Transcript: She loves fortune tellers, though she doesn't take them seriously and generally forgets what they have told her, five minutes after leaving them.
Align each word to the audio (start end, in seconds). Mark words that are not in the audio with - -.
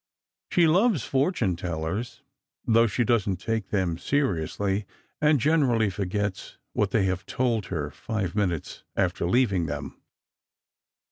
She 0.49 0.65
loves 0.65 1.03
fortune 1.03 1.55
tellers, 1.55 2.23
though 2.65 2.87
she 2.87 3.03
doesn't 3.03 3.35
take 3.35 3.69
them 3.69 3.99
seriously 3.99 4.87
and 5.21 5.39
generally 5.39 5.91
forgets 5.91 6.57
what 6.73 6.89
they 6.89 7.03
have 7.05 7.27
told 7.27 7.67
her, 7.67 7.91
five 7.91 8.33
minutes 8.33 8.83
after 8.95 9.27
leaving 9.29 9.67
them. 9.67 10.01